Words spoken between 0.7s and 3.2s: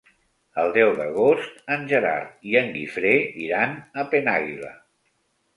deu d'agost en Gerard i en Guifré